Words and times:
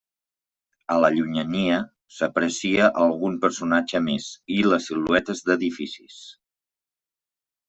A 0.93 0.95
la 1.03 1.09
llunyania, 1.15 1.75
s'aprecia 2.19 2.87
algun 3.03 3.35
personatge 3.45 4.03
més 4.07 4.31
i 4.57 4.59
les 4.71 4.89
siluetes 4.93 5.45
d'edificis. 5.51 6.19